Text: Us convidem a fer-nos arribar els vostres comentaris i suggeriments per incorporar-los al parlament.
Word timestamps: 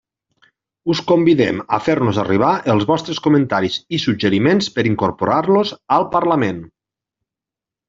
Us 0.93 1.01
convidem 1.11 1.59
a 1.77 1.79
fer-nos 1.87 2.19
arribar 2.23 2.53
els 2.75 2.87
vostres 2.93 3.21
comentaris 3.27 3.77
i 3.99 4.01
suggeriments 4.07 4.73
per 4.79 4.87
incorporar-los 4.93 5.75
al 5.99 6.09
parlament. 6.19 6.67